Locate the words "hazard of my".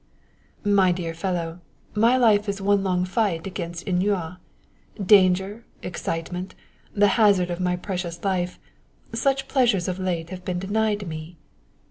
7.21-7.75